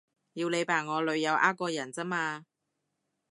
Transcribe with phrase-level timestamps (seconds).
[0.33, 2.47] 要你扮我女友呃個人咋嘛